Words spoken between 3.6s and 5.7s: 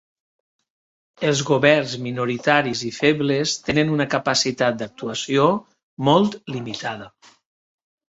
tenen una capacitat d’actuació